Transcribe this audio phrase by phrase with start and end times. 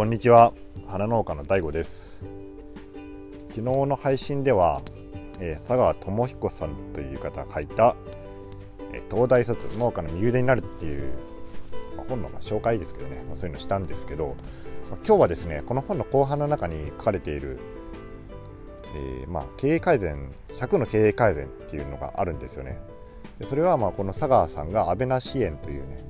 [0.00, 0.54] こんにちは。
[0.86, 2.22] 花農家の DAIGO です。
[3.48, 4.80] 昨日の配信では、
[5.40, 7.94] えー、佐川智彦さんという方が書いた、
[8.94, 11.12] えー、東大卒農家の右腕になるっていう、
[11.98, 14.36] まあ、本のまあ紹介ですけどね、まあ、そういうのしたんですけど、
[14.88, 17.60] まあ、今日はですねこの本の後半の中に書かれている、
[18.94, 22.80] えー、まあ、経営改善100の経営改善っていうのがあるんですよね。
[23.38, 26.09] でそれはまあこの佐川さんが安倍な支援というね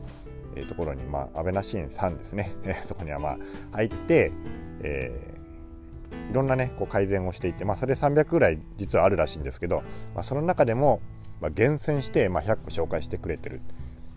[0.56, 2.52] えー、ところに、まあ、安倍な支援さんですね、
[2.84, 3.38] そこにはまあ
[3.72, 4.32] 入って、
[4.82, 9.82] えー、いろんなねこう改善をしていって、まあ、それ300ぐらい実はあるらしいんですけど、
[10.14, 11.00] まあ、その中でも、
[11.40, 13.60] まあ、厳選して、まあ、100個紹介してくれてるっ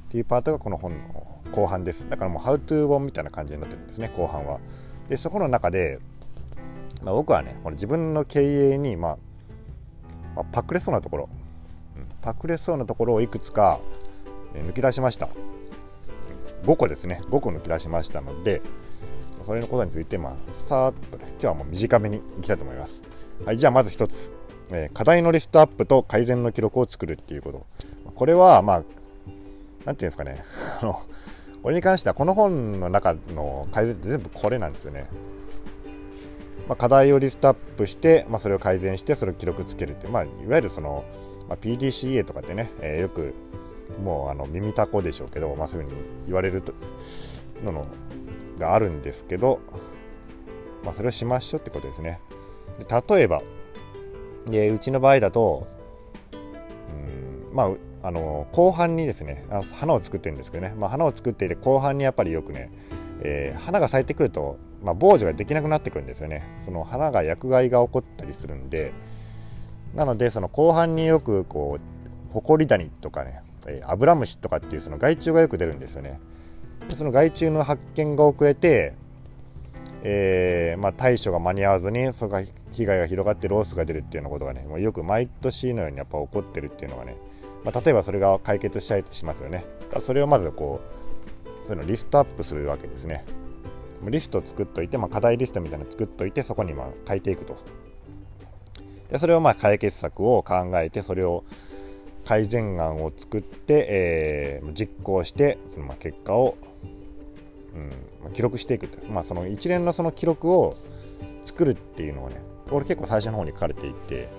[0.10, 4.60] ていうパートがこの本の後半ですだからもう「ハウトゥー本みたいな感じになってるんですね後半は。
[5.10, 6.00] でそこの中で、
[7.04, 9.18] まあ、僕はねこの自分の経営に、まあ、
[10.36, 11.30] まあ、パクれそうなところ、
[12.22, 13.80] パクれそうなところをいくつか、
[14.54, 15.30] 抜き出しました。
[16.64, 17.22] 5個ですね。
[17.30, 18.62] 5個抜き出しましたので
[19.44, 23.02] それのことについてまあさーっとね今日はもう短めにいきたいと思います。
[23.46, 24.32] はいじゃあまず1つ、
[24.72, 27.66] えー、課題のリストアップと改善の記録を作るっていうこと。
[28.16, 28.92] これはまあ何て
[29.86, 30.44] 言うんですかね。
[30.82, 31.02] あの
[31.62, 35.08] これに関してはこの本の中の改善って全部これなんですよね。
[36.68, 41.04] まあ、課題をリストアップして、まあ、それを改善してそれを記録つけるっていう、まあ、いわゆるその、
[41.50, 43.34] まあ、PDCA とかってね、えー、よく
[44.04, 46.64] もうあの耳たこでしょうけど、まあ、そういうふうに言われる
[47.64, 47.88] のの
[48.58, 49.60] があるんですけど、
[50.84, 52.20] まあ、それをしましょうってことですね。
[52.80, 53.42] で例えば
[54.48, 55.68] でうちの場合だと
[56.34, 62.70] うんまああの後半にですねあの花を作ってるんですけどね、まあ、花を作っていて後半にやっぱりよくね、
[63.22, 66.44] えー、花が咲いてくると、まあ、防除ができなくなってくるんですよね。
[66.60, 68.92] その花が薬害が起こったりするんで。
[69.96, 76.20] なのでその後半によくこうホコリダニとかねえー、アブラムシとかっていうその害虫がよく出るんですよね。
[76.96, 78.94] その害虫の発見が遅れて、
[80.04, 82.44] えー、まあ、対処が間に合わずにその
[82.74, 87.16] 被害が広がってロースが出るっていうようなことがねもうよく毎年のようにやっぱ起こってるっていうのがね、
[87.64, 89.66] まあ、例えばそれが解決したりしますよね。
[90.02, 90.82] それをまずこ
[91.64, 93.24] うそのリストアップするわけですね。
[94.10, 97.58] リストを作っといて、まあ、課題リストみたいなの作っといてそこにまあ書いていくと。
[99.10, 101.46] でそれをまあ解決策を考えてそれを
[102.26, 106.58] 改善案を作って、えー、実行してそのまあ結果を、
[108.26, 109.06] うん、記録していくと。
[109.08, 110.78] まあ、その一連のその記録を
[111.44, 114.30] 作るっていうのをねこれ結構最初の方に書かれていて、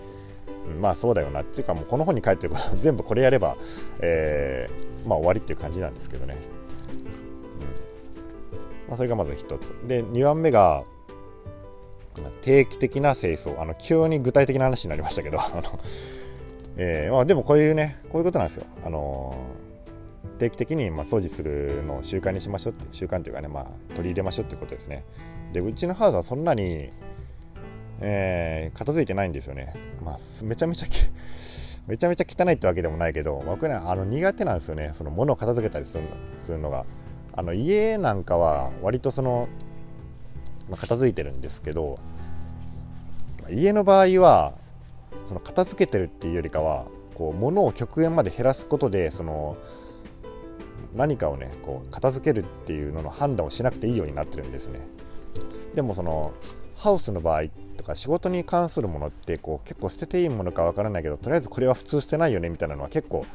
[0.69, 3.57] うん、まあそうだよなっていうかもうこの本に書いてること 全部これやれば、
[4.01, 6.37] えー、まあ終わりっていう感じなんですけどね、
[8.87, 8.89] うん。
[8.89, 9.75] まあ、それがまず1つ。
[9.87, 10.85] で2番目が
[12.43, 13.61] 定期的な清掃。
[13.61, 15.39] あの急に具体的な話になりましたけど
[16.77, 18.67] えーまあ、でもこういうねこういうことなんですよ。
[18.85, 23.65] あのー、定期的にまあ掃除するのを習慣にしましょうって習慣というかね、まあ、
[23.95, 25.05] 取り入れましょうってことですね。
[25.53, 26.91] でうちのハウスはそんなに、
[28.01, 29.75] えー、片付いてないんですよね。
[30.05, 30.87] まあ、めちゃめちゃ
[31.87, 36.05] めちゃめちゃ汚いってわけでもないけど僕ねあの苦手なんですよねその物を片付けたりする
[36.39, 36.85] するのが。
[37.37, 39.49] あの家なんかは割とその、
[40.69, 41.99] まあ、片付いてるんですけど
[43.51, 44.55] 家の場合は
[45.27, 49.57] その片付けてるっていうよりかはこう物を極限まで減らすことでその
[50.95, 54.81] 何かをねこう片付けるっていうのの判断をしなくていいようになってるんですね。
[55.75, 56.35] でもその
[56.77, 57.45] ハウスの場合
[57.77, 63.27] とか仕事に関するものってこう結構捨てていいものかわからないけどとりあえずこれは普通捨てないよねみたいなのは結構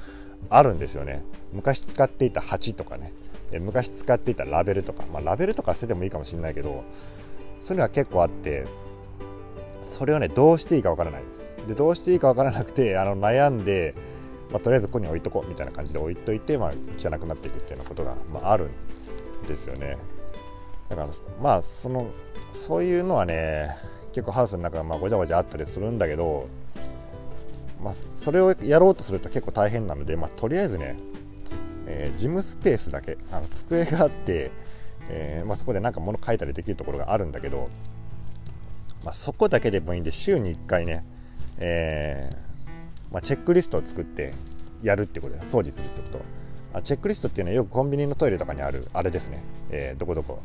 [0.49, 1.21] あるんですよね。
[1.51, 3.11] 昔使っていた鉢とかね。
[3.59, 6.83] 昔使っていたラベルとか、まあ、ラベルとか捨ててもいいかもしれないけど
[7.59, 8.67] そういうのは結構あって
[9.81, 11.23] それをねどうしていいかわからない。
[11.69, 13.93] でどうしていいか分からなくてあの悩んで、
[14.51, 18.69] まあ、とりあえずここに置いとこうみたいな感じで置いといて、まあ、汚くなっていくっていうようなことが、まあ、ある
[19.43, 19.97] んですよね。
[20.89, 21.09] だから
[21.39, 22.09] まあその
[22.51, 23.77] そういうのはね
[24.11, 26.47] 結構ハウスの中がまあごちゃごちゃあったりするんだけど、
[27.83, 30.97] まあ、それをやろうとすると結構大変なので、まあ、とりあえずね、
[31.85, 34.49] えー、事務スペースだけあの机があって、
[35.09, 37.69] えーまあ、そこでなんか物書いたりできるところがあるんだけど、
[39.03, 41.05] まあ、そこだけでもいいんで週に1回ね
[41.59, 44.33] えー、まあ、チェックリストを作って
[44.81, 46.21] やるってことです掃除するってこと。
[46.71, 50.39] あチェックリストっていうのはよくコンビニのトイレとかにあるあれですね、えー、どこどこ。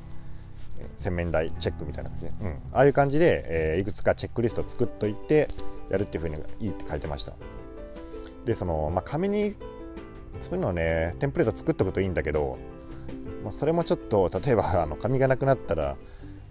[0.97, 5.49] 洗面台チェックみたいな感じで、うん、ああいう感じで、えー、いくつかチェックリスト作っといて
[5.91, 7.33] やるっていうふうにいいって書いてました。
[8.45, 9.55] でその、まあ、紙に
[10.41, 12.59] そういうのをねテンプレート作っとくといいんだけど、
[13.43, 15.97] まあ、それもちょっと例えばあの紙がなくなったら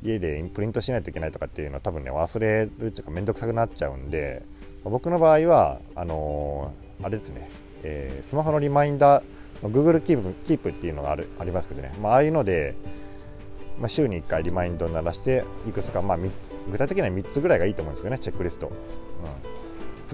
[0.03, 4.43] 家でプリントしないといけないとかっていうのは多分ね忘れるっていうか面倒くさくなっちゃうんで
[4.83, 7.49] 僕の場合はあのー、あれですね、
[7.83, 9.23] えー、スマホのリマインダー
[9.63, 12.75] Google キープキープっていうのがあるありますけどね、まあああいうので
[13.79, 18.73] まあ、週に1回リマインドを鳴らしていくつか、まあ、具体的には3つぐらいがいいと思うんですけどねチェックリスト、うん、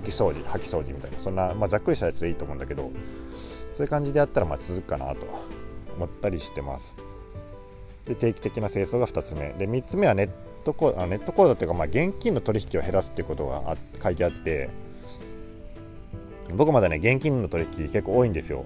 [0.01, 1.19] 拭き掃除掃き掃除みたいな。
[1.19, 2.91] そんな、まあ、ざっくりしたやつでいいと思うんだけど
[3.73, 5.27] そういう感じでやったらまあ続くかなと
[5.95, 7.08] 思ったりしてます。
[8.09, 9.53] で定期的な清掃が2つ目。
[9.53, 10.29] で3つ目はネッ
[10.65, 14.71] トコードネットコードっていうか、まあ、現金の取引を減らすっていうことが書いてあって
[16.55, 18.65] 僕まだね現金の取引結構多いんですよ。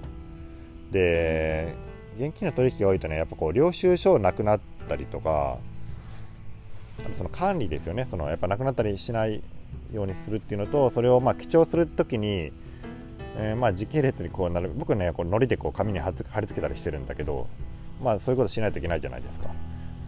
[0.90, 1.74] で
[2.16, 5.58] 現金の取引が多いとねやっぱこう領収書なくなったりとか
[7.10, 8.06] その管理ですよね。
[8.06, 9.42] そのやっぱなくなったりしない
[9.92, 12.50] ようにするっていうのとそれをまあ記帳する時に、
[13.36, 14.72] え、まあ時系列にこうなる。
[14.74, 17.46] 僕ねこうのりでこう紙に貼り付けたりしてるんだけど
[18.04, 19.48] まあそういうことしないといけないじゃないですか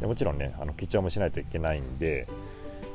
[0.01, 2.29] でもちろんねあの記帳もしないといけないんで、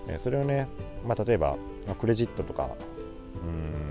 [0.07, 0.67] え、それをね、
[1.05, 1.57] まあ、例えば、
[1.87, 2.69] ま、クレジットとか
[3.43, 3.81] うん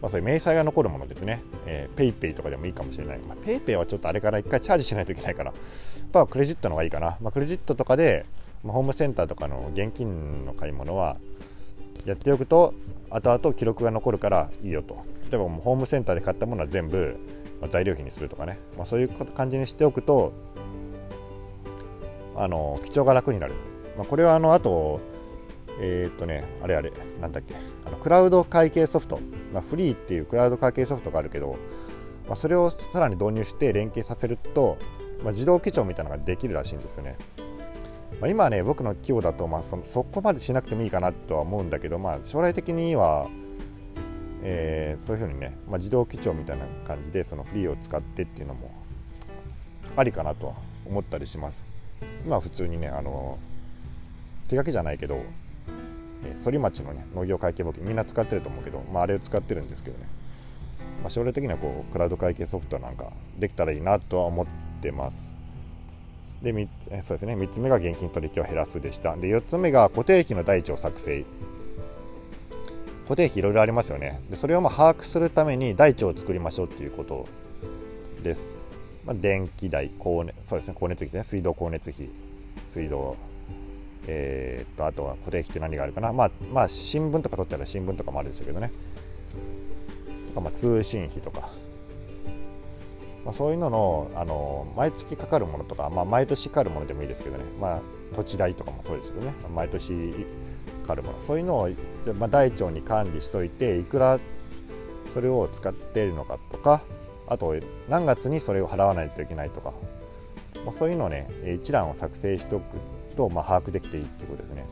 [0.00, 3.18] まあ、そういう明細が残るものですね、えー、ペイペイとかでもいいかもしれない。
[3.18, 5.52] まあ、ペイペイはちょっとあれから一回チャージしないといけないから、
[6.12, 7.18] まあ、クレジットの方がいいかな。
[7.20, 8.24] まあ、クレジットとかで、
[8.64, 11.18] まあ、ホームセンターとかの現金の買い物は
[12.06, 12.72] やっておくと、
[13.10, 15.04] 後々記録が残るからいいよと。
[15.30, 17.16] 例えばもうホームセンターで買ったものは全部、
[17.60, 20.32] まあ、材料費にするとかね、まあ、そういう感じにしておくと、
[22.36, 23.54] あの記帳が楽になる。
[23.96, 25.00] まあ、これはあの後
[25.82, 27.54] えー、っとね、あれあれ、なんだっけ、
[27.86, 29.18] あのクラウド会計ソフト、
[29.52, 31.56] まあ、フリーっていうクラウド会計ソフトがあるけど、
[32.26, 34.76] まあ、それをさらに導入して連携させると、
[35.22, 37.16] まあ、自動記帳みたいなのができるらしいんですよね。
[38.20, 43.28] まあ、今ね、僕の規模だと、まあそ、そこまでしなくてもいいかなとは思うんだけど、まあ、将来的には、
[44.42, 48.70] えー、そういうふうにね、まあ、自動記帳みたいな感じでそのフリーを使ってっていうのも
[49.96, 50.54] ありかなとは
[50.86, 51.64] 思ったりします。
[52.24, 53.38] 今は普通にね、あの
[54.48, 55.22] 手書きじゃないけど
[56.24, 60.06] え反町のね農業会計簿記みんな使ってると思うけど、まあ、あれを使ってるんですけどね、
[61.02, 64.46] まあ、将来的にはこうクラウド会計ソフトなんかできたらいいなとは思っ
[64.80, 65.36] てます。
[66.42, 67.34] で 3, つそうですね。
[67.34, 69.16] 3つ目が現金取引を減らすでした。
[69.16, 71.24] で4つ目が固定費の台帳作成。
[73.10, 74.20] 固定費いろいろありますよね。
[74.30, 77.26] でそれをま把握するために台帳を作りましょうっていうこと
[78.22, 78.56] です、
[79.04, 81.24] まあ、電気代光熱そうですね光熱費ね。
[81.24, 82.08] 水道光熱費。
[82.66, 83.16] 水道
[84.06, 88.70] えー、っとあとは固定費って何があるかな、まあ、まあ新聞とか取ったら新聞とかもあるでしょうけどね。
[90.28, 91.50] とかまあ通信費とか、
[93.24, 97.80] まあ、そういうののあの毎月かかるものとか、まあ、毎年かかるものでもいいですけどね、まあ、
[98.14, 99.34] 土地代とかもそうですけどね。
[99.52, 100.14] 毎年
[100.90, 101.70] かるものそういうのを、
[102.18, 104.18] まあ、台帳に管理しといていくら
[105.14, 106.82] それを使っているのかとか
[107.26, 107.54] あと
[107.88, 109.72] 何月にそれを払わないといけないとか、
[110.64, 111.28] まあ、そういうのをね
[111.60, 112.76] 一覧を作成しておく
[113.16, 114.66] と、まあ、把握できていいっていうことですね。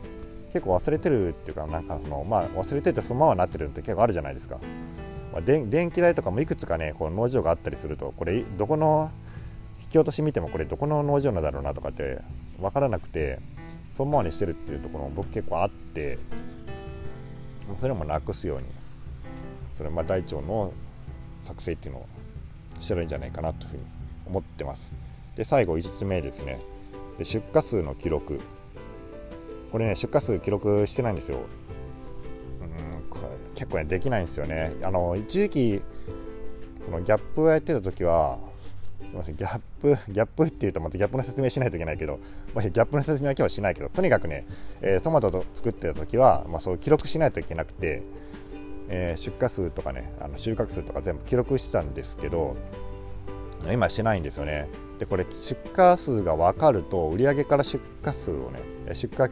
[0.53, 4.59] 結構忘れてるっていうかなんかその、まあ、忘れててそのままなってるって結構あるじゃないですか、
[5.31, 9.11] まあ、電気代とかもいくつかねこう農場があったりするとこれどこの
[9.83, 12.23] 引き落とし見てもこれどこの農場のだろうなとかって
[12.59, 13.41] 分からなくて
[13.93, 16.19] そのままにしてるっていうところも僕結構あって
[17.77, 18.65] それもなくすように
[19.71, 20.73] それまあ大腸の
[21.41, 22.07] 作成っていうのを
[22.81, 23.83] してるんじゃないかなというふうに
[24.27, 24.93] 思ってます。
[25.37, 26.59] で最後5つ目ですね。
[27.19, 28.41] で出荷数の記録。
[29.71, 31.39] これね出荷数記録してないんですよ。
[32.61, 34.73] うんこれ結構ねできないんですよね。
[34.83, 35.83] あの一時期
[36.83, 38.39] そのギャップをやってた時は
[39.09, 39.37] すみません。
[39.37, 42.21] ギャップギャップっていうとまたギャップの説明しないといけないけど、
[42.55, 44.47] まあ、ギャップの説明は今日はしないけどとにかくね、
[44.83, 48.03] えー、トマトと作ってた時は、まあ、そう記録しないといけなくて、
[48.89, 52.57] えー、出荷数とかねあの収穫数とか全部記録してたんですけど
[53.73, 54.69] 今しないんですよね。
[54.99, 58.61] でこれ出荷数が分かると売上から出荷数をね
[58.95, 59.31] 出荷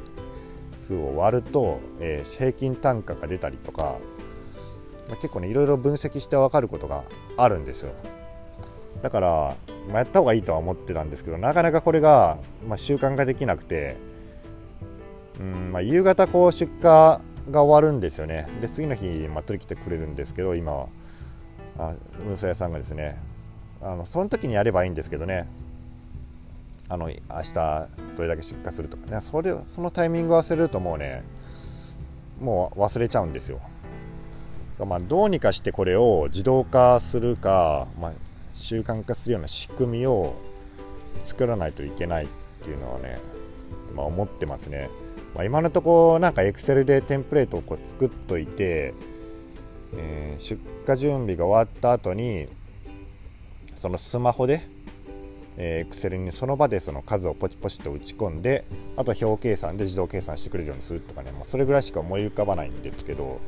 [0.79, 3.99] 数を割ると、えー、平均単価が出たりとか、
[5.09, 7.05] まあ、結構ねいろいろ分析して分かることが
[7.37, 7.93] あるんですよ。
[9.03, 9.57] だから、
[9.89, 13.97] まあ、やった方がいいとは思ってたんですけどなかなかこれが、まあ、習慣化できなくて
[15.39, 18.49] うん、まあ、夕方こう出荷が終わるんですよね。
[18.61, 20.89] で次の日、まあ、取り切ってくれるんですけど今は。
[21.79, 21.95] あ
[22.27, 23.17] 運送屋さんがですね。
[23.83, 25.47] あのその時にやればいいんですけどね。
[26.89, 27.55] あの明日
[28.17, 29.21] どれだけ出荷するとかね。
[29.21, 31.23] それそのタイミングを忘れるともうね
[32.41, 33.61] もう忘れちゃうんですよ。
[34.79, 38.13] まあ、どうにかしてこれを自動化するか、まあ、
[38.67, 40.35] 習慣化するような仕組みを
[41.23, 42.29] 作らないといけないっ
[42.65, 43.21] ていうのはね、
[43.95, 44.91] まあ、思ってますね。
[45.37, 48.93] まあ、今のところなんか Excel でテンプレートをこう作っといて、
[49.97, 52.49] えー、出荷準備が終わった後に
[53.77, 54.63] そのスマホで、
[55.57, 58.65] えー、Excel にその場でその数をポチポチと打ち込んで
[58.97, 63.39] あと表計算で自動計算してくれるようにするとかね、まあ、それぐらいしか思い浮かばないんですけど、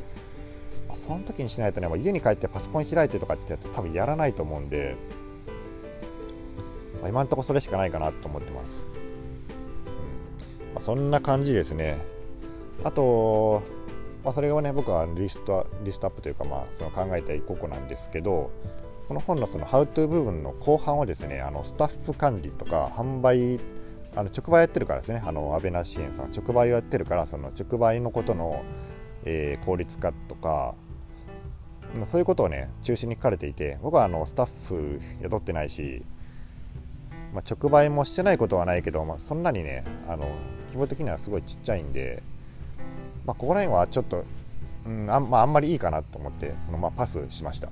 [0.99, 4.97] その時にしないとね、まあ、家に帰ってパソコン開いてとかってやって多分やらないと思うんで、
[7.00, 8.85] まあ、今のところそれしかないかなと思ってます。
[10.59, 10.75] うん。
[10.75, 11.97] まあ、そんな感じですね。
[12.85, 13.62] あと、
[14.25, 18.50] まあ、それがね僕はリストリストアップというか、まあ、その考えた一個個なんですけど
[19.07, 23.59] この本のそのハウトゥー部分の後半はですねあのスタッフ管理とか販売
[24.14, 25.23] あの直売やってるからですね。
[25.25, 28.64] あの安倍な支援さん直売をやってるからその直売のことの、
[29.25, 30.75] えー、効率化とか
[32.04, 36.02] そういうことをね中心に書かれていて僕はあのスタッフ雇ってないし、
[37.35, 40.28] まあ、直売もしてないことはないけど、まあ、そんなにねあの
[40.68, 42.23] 規模的にはすごいちっちゃいんで、
[43.26, 44.25] まあ、ここら辺はちょっと、
[44.87, 47.68] うんあんまあ、あんまりいいかなと思ってそのまあパスしました。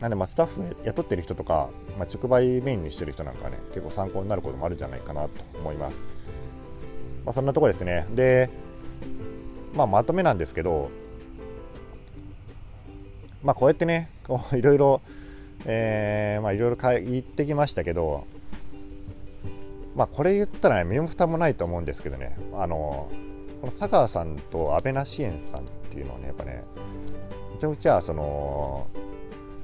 [0.00, 6.04] なんでまあスタッフ雇ってる人とか、まあ、直売メインにしてる人なんかね結構参考になることもあるんじゃないかなと思います。
[7.24, 8.06] まあ、そんなとこですね。
[8.10, 8.50] で、
[9.74, 10.90] まあ、まとめなんですけど、
[13.42, 15.00] まあ、こうやってねこう いろいろ、
[15.66, 18.24] えー、まあいろいろ言ってきましたけど、
[19.96, 23.10] まあ、これ言ったらね身も蓋もないと思うんですけどねあの
[23.60, 26.62] この佐川さんと安倍な支援さんっていうのはねやっぱね
[27.54, 28.86] めちゃくちゃその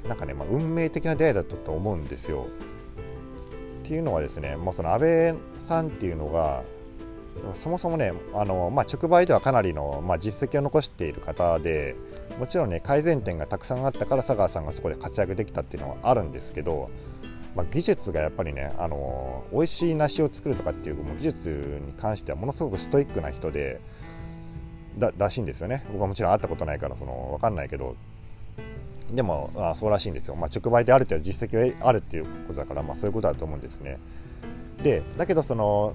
[0.08, 2.46] なんかね、まあ、運命的な出会いだったと思うんですよ。
[3.84, 5.34] っていうのはですねもうその安倍
[5.66, 6.62] さんっていうのが
[7.54, 11.96] そもそもねあの、まあ、直売ではかなりの、まあ、実績を残している方で
[12.38, 16.90] もちろんね改善点がたくさんあったから佐川さんがそこで活躍できたっていうのはあるんですけど、
[17.54, 23.80] まあ、技術がやっぱりねあの美味しい梨を作るとかっていう技術に関してはものすごくストイックな人で
[24.98, 25.84] だらしいんですよね。
[25.92, 27.96] 僕はもちろん会ったことないからその分かんないけど。
[29.10, 33.98] でもあそうらしいんですよ、まあ、直売である程度実績があるっていうことだから、まあ、そういうことだと思うんですね。
[34.82, 35.94] でだけどその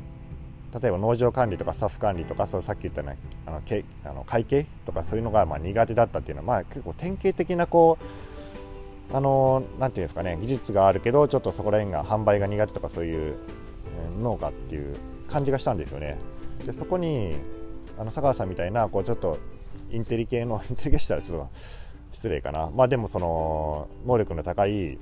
[0.82, 3.08] 例えば農場管理とかスタッフ管理とかそさっき言ったよ
[3.46, 7.98] うなあのけあの会計とかそういうのがまあ苦手だったっていうのは、まあ、結構典型的なこ
[9.12, 13.36] うあのなんていうんですかね技術があるけどちょっとそこら辺が販売が苦手とかそういう
[14.20, 14.96] 農家っていう
[15.28, 16.18] 感じがしたんですよね。
[16.66, 17.36] でそこに
[17.98, 19.38] あの佐川さんみたいなこうちょっと
[19.92, 21.50] インテリ系の インテリ系したらちょっと
[22.12, 24.98] 失礼かなまあでもその能力の高い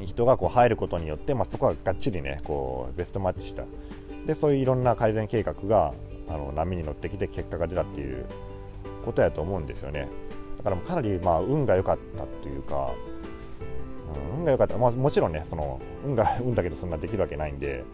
[0.00, 3.64] 人がこう入ることによって、まあ、そこはがっちりねこうベストマッチした
[4.26, 5.94] でそういういろんな改善計画が
[6.28, 8.24] あの波に乗ってきて結果が出たっていう
[9.04, 10.08] ことやと思うんですよね。
[10.58, 12.94] だからかなりまあ運が良かったというか、
[14.32, 17.84] うん、運が良かった、まあ、もちろんねその運が 運だけどそんなできるわけないんで、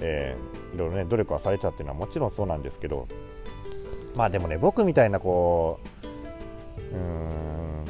[0.00, 3.06] えー、いろいろね努力はされてたっていうのはもちろんそうなんですけど
[4.16, 5.78] まあでもね僕みたいなこ
[6.92, 7.84] ううん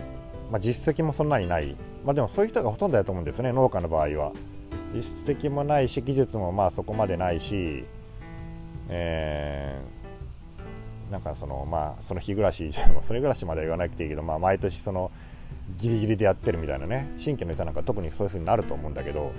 [0.51, 1.77] まあ実績もそんなにない。
[2.05, 4.33] まあでもそういう人がほとんどだと思うんですね農家の場合は。
[4.93, 7.85] 実績もないし技術もまあそこまでないし、
[8.89, 12.71] えー、なんかそのまあその日暮らし
[13.01, 15.11] それ暮らしまでは言わなくていいけど、まあ、毎年その
[15.79, 19.31] ギリギリでやってるみたいなね新規の人なんか特にそういうふうになると思うんだけど、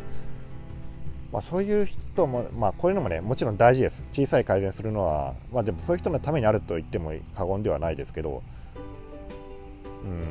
[1.34, 4.06] まあ、そういう人も、まあ、こういうのもねもちろん大事です。
[4.14, 8.42] 小さい改善するのは、まあ、でもそういう人のためにあると言っても過言ではないですけど、
[10.06, 10.24] うん、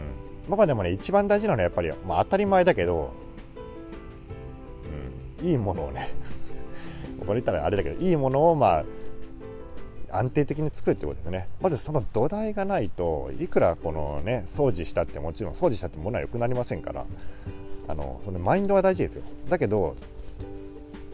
[0.49, 3.12] 僕はでもね一番大事なのはやっぱり、まあ、当たり前だけど
[5.43, 6.09] いいものをね
[7.21, 8.85] これ言ったらあれだけどいいものをまあ
[10.13, 11.49] 安定的に作るってことですね。
[11.61, 17.07] まずその土台がないといくらこのね掃除したってもちろん掃除したってものは良くなりませんから
[17.87, 19.25] あのそのマインドは大事ですよ。
[19.49, 19.97] だけど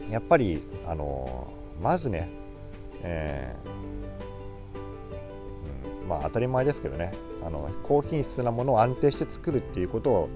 [0.09, 1.47] やっぱりあの
[1.81, 2.29] まずね、
[3.03, 7.13] えー、うん、まあ当たり前ですけどね
[7.45, 10.29] あの高品質なものを安定して作るっていうこと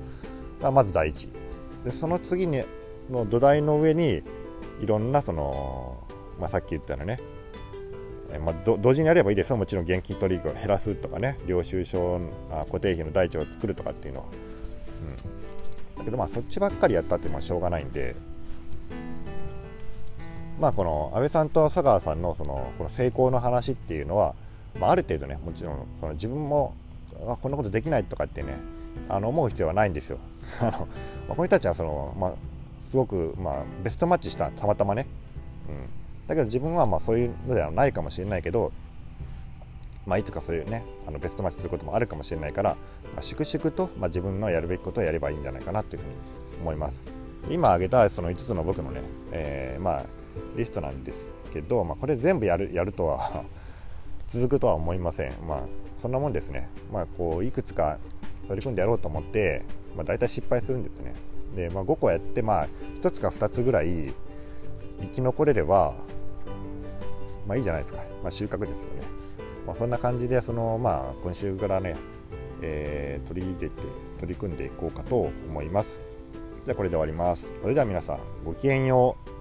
[0.62, 1.30] がまず第一。
[1.84, 2.64] でその次に
[3.12, 4.24] の土台の上に
[4.82, 5.98] いろんなその、
[6.39, 7.20] まあ、さっき言ったようなね、
[8.34, 9.58] えまあ、同時にやればいいですよ。
[9.58, 14.25] もちろん現金取引を減らすとかね領収書あ固定費の台帳を作るとかっていうのは、
[15.96, 18.15] うん、だけどまあそっちばっかりやったってまあしょうがないんで。
[20.60, 24.36] まあこの安倍さんと佐川さんのそのこの成功の話っていうのは、
[24.80, 26.75] まあ、ある程度ねもちろんその自分も
[27.27, 28.58] あこんなことできないとかってね
[29.10, 30.20] あの思う必要はないんですよ。
[30.62, 30.86] あのまあ、
[31.30, 32.34] この人たちはその、まあ、
[32.82, 35.08] すごく、まあ、ベストマッチしたたまたまね、
[35.70, 38.74] うん、だけど自分はまあそういうのではないかもしれないけど、
[40.06, 42.72] まあ、いつかそういうねあのベストマッチすることもあるかもしれないから、
[43.14, 46.14] まあ、粛々と、まあ、自分のやるべきことをやればいいんじゃないかなというふうに
[46.62, 47.04] 思います。
[47.50, 50.06] 今挙げたその5つの僕のね、えー、まあ
[50.56, 53.44] リストなんですけど、まあ、これ全部やるやるとは
[54.28, 55.34] 続くとは思いません。
[55.48, 55.60] まあ
[55.98, 56.70] そんなもんですね。
[56.92, 57.98] まあこういくつか
[58.48, 59.64] 取り組んでやろうと思って、
[59.96, 61.14] まあ、大体失敗するんですね。
[61.55, 62.67] で、まあ、5個やって、まあ、
[63.01, 64.13] 1つか2つぐらい
[65.01, 65.96] 生き残れれば、
[67.48, 69.01] まあ、いいじゃないですか、まあ、収穫ですよね、
[69.65, 71.96] まあ、そんな感じでその、まあ、今週からね、
[72.62, 73.75] えー、取り入れて
[74.20, 76.00] 取り組んでいこうかと思います。
[76.63, 77.51] じゃあこれで終わります。
[77.60, 79.41] それでは皆さんごきげんよう。